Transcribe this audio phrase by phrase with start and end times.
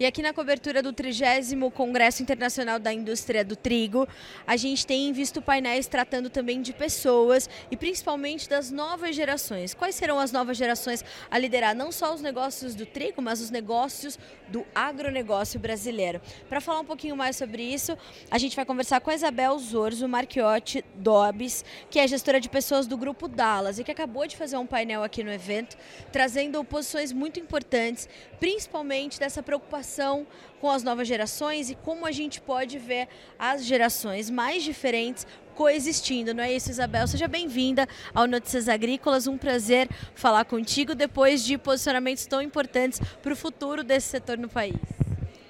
[0.00, 4.06] E aqui na cobertura do 30 Congresso Internacional da Indústria do Trigo,
[4.46, 9.74] a gente tem visto painéis tratando também de pessoas e principalmente das novas gerações.
[9.74, 13.50] Quais serão as novas gerações a liderar não só os negócios do trigo, mas os
[13.50, 14.16] negócios
[14.46, 16.20] do agronegócio brasileiro?
[16.48, 17.98] Para falar um pouquinho mais sobre isso,
[18.30, 22.86] a gente vai conversar com a Isabel Zorzo Marchiotti Dobbs, que é gestora de pessoas
[22.86, 25.76] do grupo Dallas e que acabou de fazer um painel aqui no evento,
[26.12, 28.08] trazendo posições muito importantes,
[28.38, 30.26] principalmente dessa preocupação preocupação
[30.60, 36.32] com as novas gerações e como a gente pode ver as gerações mais diferentes coexistindo,
[36.32, 37.06] não é isso, Isabel?
[37.08, 39.26] Seja bem-vinda ao Notícias Agrícolas.
[39.26, 44.48] Um prazer falar contigo depois de posicionamentos tão importantes para o futuro desse setor no
[44.48, 44.76] país.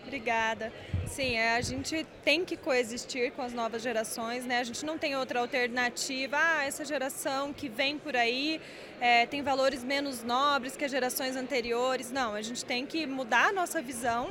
[0.02, 0.72] Obrigada.
[1.08, 4.60] Sim, é, a gente tem que coexistir com as novas gerações, né?
[4.60, 6.36] A gente não tem outra alternativa.
[6.38, 8.60] Ah, essa geração que vem por aí
[9.00, 12.10] é, tem valores menos nobres que as gerações anteriores.
[12.10, 14.28] Não, a gente tem que mudar a nossa visão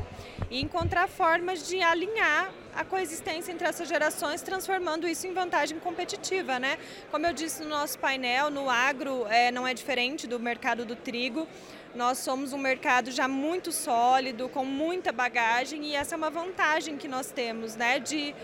[0.52, 6.59] e encontrar formas de alinhar a coexistência entre essas gerações, transformando isso em vantagem competitiva,
[6.59, 6.78] né?
[7.09, 10.95] Como eu disse no nosso painel, no agro é, não é diferente do mercado do
[10.95, 11.48] trigo.
[11.95, 16.67] Nós somos um mercado já muito sólido, com muita bagagem e essa é uma vantagem
[16.98, 18.00] que nós temos, né?
[18.00, 18.36] De,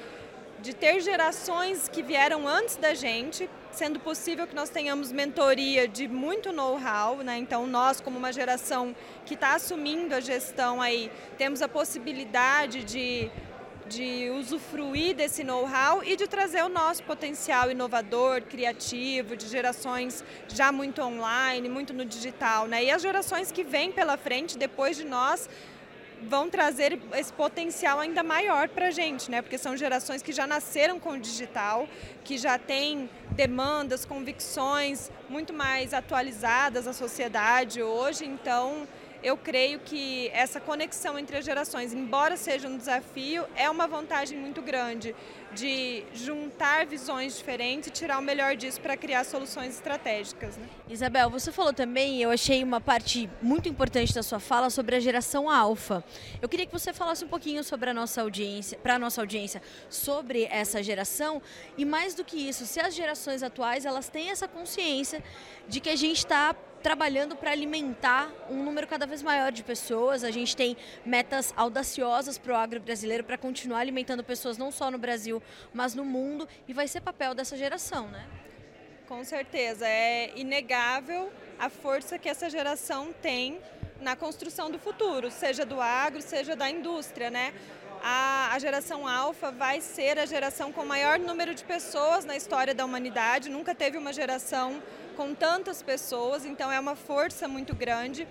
[0.62, 6.08] de ter gerações que vieram antes da gente, sendo possível que nós tenhamos mentoria de
[6.08, 7.38] muito know-how, né?
[7.38, 13.30] Então nós como uma geração que está assumindo a gestão aí, temos a possibilidade de
[13.86, 20.72] de usufruir desse know-how e de trazer o nosso potencial inovador, criativo, de gerações já
[20.72, 22.66] muito online, muito no digital.
[22.66, 22.86] Né?
[22.86, 25.50] E as gerações que vêm pela frente, depois de nós,
[26.28, 29.42] vão trazer esse potencial ainda maior para a gente, né?
[29.42, 31.88] porque são gerações que já nasceram com o digital,
[32.24, 38.88] que já têm demandas, convicções muito mais atualizadas à sociedade hoje, então
[39.24, 44.38] eu creio que essa conexão entre as gerações, embora seja um desafio, é uma vantagem
[44.38, 45.16] muito grande
[45.54, 50.58] de juntar visões diferentes e tirar o melhor disso para criar soluções estratégicas.
[50.58, 50.67] Né?
[50.89, 55.00] Isabel, você falou também, eu achei uma parte muito importante da sua fala sobre a
[55.00, 56.04] geração alfa.
[56.42, 59.62] Eu queria que você falasse um pouquinho sobre a nossa audiência, para a nossa audiência,
[59.89, 61.42] sobre essa geração
[61.78, 65.23] e mais do que isso, se as gerações atuais elas têm essa consciência
[65.67, 70.23] de que a gente está trabalhando para alimentar um número cada vez maior de pessoas.
[70.23, 74.92] A gente tem metas audaciosas para o agro brasileiro para continuar alimentando pessoas não só
[74.92, 75.42] no Brasil,
[75.73, 76.48] mas no mundo.
[76.67, 78.27] E vai ser papel dessa geração, né?
[79.08, 79.88] Com certeza.
[79.88, 83.60] É inegável a força que essa geração tem
[84.02, 87.54] na construção do futuro, seja do agro, seja da indústria, né?
[88.05, 92.75] A, a, geração alfa vai ser a geração com maior número de pessoas na história
[92.75, 93.49] da humanidade.
[93.49, 94.83] Nunca teve uma geração
[95.15, 98.27] com tantas pessoas, então é uma força muito grande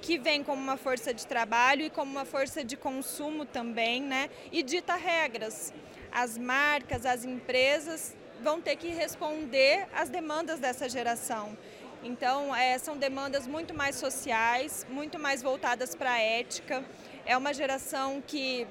[0.00, 4.28] que vem como uma força de trabalho e como uma força de consumo também, né?
[4.50, 5.72] E dita regras.
[6.10, 11.56] As marcas, as empresas vão ter que responder às demandas dessa geração.
[12.02, 16.84] Então, é, são demandas muito mais sociais, muito mais voltadas para a ética.
[17.24, 18.66] É uma geração que,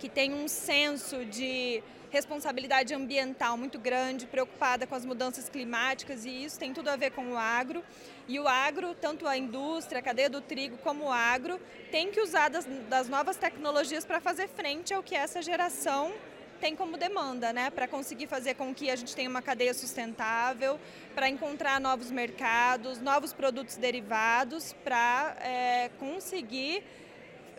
[0.00, 6.44] que tem um senso de responsabilidade ambiental muito grande, preocupada com as mudanças climáticas e
[6.44, 7.84] isso tem tudo a ver com o agro.
[8.26, 11.60] E o agro, tanto a indústria, a cadeia do trigo, como o agro,
[11.92, 16.12] tem que usar das, das novas tecnologias para fazer frente ao que essa geração
[16.60, 17.70] tem como demanda, né?
[17.70, 20.80] Para conseguir fazer com que a gente tenha uma cadeia sustentável,
[21.14, 26.82] para encontrar novos mercados, novos produtos derivados, para é, conseguir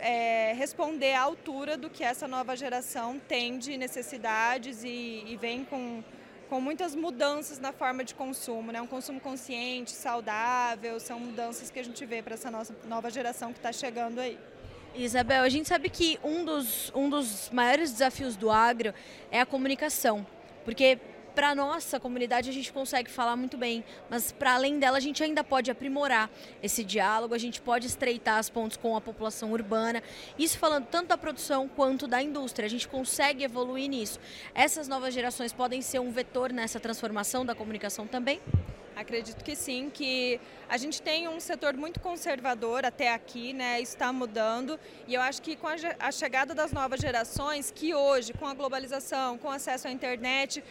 [0.01, 5.63] é, responder à altura do que essa nova geração tem de necessidades e, e vem
[5.63, 6.03] com,
[6.49, 8.81] com muitas mudanças na forma de consumo, né?
[8.81, 13.53] um consumo consciente, saudável, são mudanças que a gente vê para essa nossa nova geração
[13.53, 14.37] que está chegando aí.
[14.95, 18.93] Isabel, a gente sabe que um dos, um dos maiores desafios do agro
[19.29, 20.25] é a comunicação,
[20.65, 20.97] porque
[21.33, 25.23] para nossa comunidade a gente consegue falar muito bem, mas para além dela a gente
[25.23, 26.29] ainda pode aprimorar
[26.61, 30.03] esse diálogo, a gente pode estreitar as pontes com a população urbana.
[30.37, 34.19] Isso falando tanto da produção quanto da indústria, a gente consegue evoluir nisso.
[34.53, 38.39] Essas novas gerações podem ser um vetor nessa transformação da comunicação também?
[38.93, 43.79] Acredito que sim, que a gente tem um setor muito conservador até aqui, né?
[43.79, 44.77] Está mudando
[45.07, 49.37] e eu acho que com a chegada das novas gerações, que hoje, com a globalização,
[49.37, 50.61] com acesso à internet,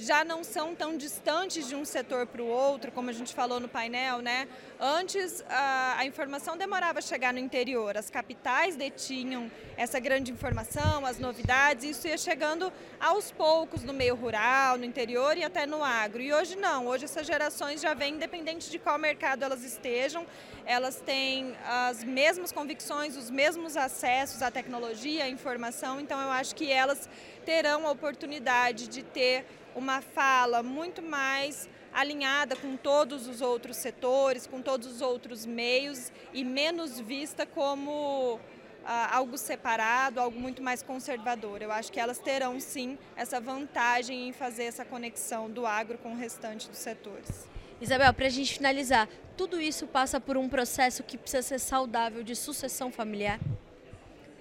[0.00, 3.60] já não são tão distantes de um setor para o outro, como a gente falou
[3.60, 4.48] no painel, né?
[4.80, 11.04] Antes a, a, informação demorava a chegar no interior, as capitais detinham essa grande informação,
[11.04, 15.84] as novidades, isso ia chegando aos poucos no meio rural, no interior e até no
[15.84, 16.22] agro.
[16.22, 20.26] E hoje não, hoje essas gerações já vêm, independente de qual mercado elas estejam,
[20.64, 26.54] elas têm as mesmas convicções, os mesmos acessos à tecnologia, à informação, então eu acho
[26.54, 27.06] que elas
[27.44, 29.44] terão a oportunidade de ter
[29.74, 36.12] uma fala muito mais alinhada com todos os outros setores, com todos os outros meios
[36.32, 38.38] e menos vista como
[38.84, 41.62] ah, algo separado, algo muito mais conservador.
[41.62, 46.12] Eu acho que elas terão sim essa vantagem em fazer essa conexão do agro com
[46.12, 47.48] o restante dos setores.
[47.80, 52.22] Isabel, para a gente finalizar, tudo isso passa por um processo que precisa ser saudável
[52.22, 53.40] de sucessão familiar?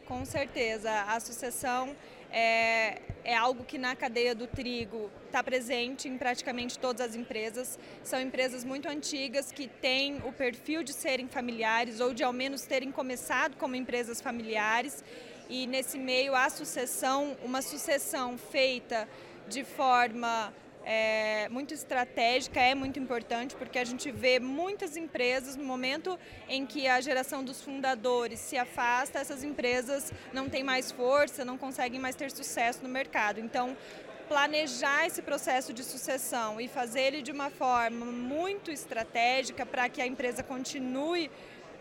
[0.05, 0.91] Com certeza.
[1.03, 1.95] A sucessão
[2.31, 7.77] é, é algo que na cadeia do trigo está presente em praticamente todas as empresas.
[8.03, 12.63] São empresas muito antigas que têm o perfil de serem familiares ou de ao menos
[12.63, 15.03] terem começado como empresas familiares.
[15.49, 19.07] E nesse meio a sucessão, uma sucessão feita
[19.47, 20.53] de forma
[20.85, 26.17] é, muito estratégica, é muito importante, porque a gente vê muitas empresas, no momento
[26.47, 31.57] em que a geração dos fundadores se afasta, essas empresas não têm mais força, não
[31.57, 33.39] conseguem mais ter sucesso no mercado.
[33.39, 33.75] Então,
[34.27, 40.01] planejar esse processo de sucessão e fazer ele de uma forma muito estratégica para que
[40.01, 41.31] a empresa continue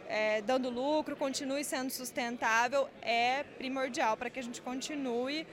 [0.08, 5.46] é, dando lucro, continue sendo sustentável, é primordial para que a gente continue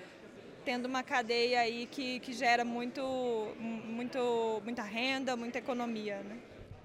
[0.66, 3.02] tendo uma cadeia aí que, que gera muito,
[3.60, 6.18] muito, muita renda, muita economia.
[6.18, 6.38] Né?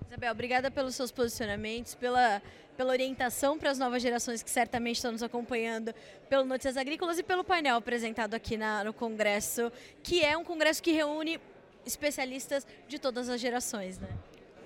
[0.06, 2.43] Isabel, obrigada pelos seus posicionamentos, pela,
[2.77, 5.94] pela orientação para as novas gerações que certamente estão nos acompanhando,
[6.29, 9.73] pelo Notícias Agrícolas e pelo painel apresentado aqui na, no Congresso,
[10.03, 11.41] que é um congresso que reúne
[11.87, 14.09] especialistas de todas as gerações, né?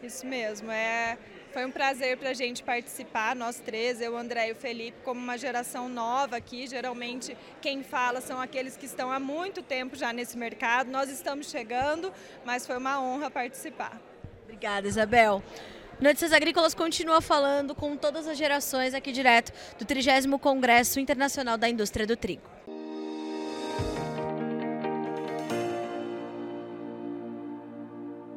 [0.02, 1.16] Isso mesmo, é
[1.54, 5.20] foi um prazer para a gente participar, nós três, eu, André e o Felipe, como
[5.20, 6.66] uma geração nova aqui.
[6.66, 10.90] Geralmente quem fala são aqueles que estão há muito tempo já nesse mercado.
[10.90, 12.12] Nós estamos chegando,
[12.44, 14.00] mas foi uma honra participar.
[14.42, 15.44] Obrigada, Isabel.
[16.00, 21.68] Notícias Agrícolas continua falando com todas as gerações aqui direto do 30 Congresso Internacional da
[21.68, 22.42] Indústria do Trigo.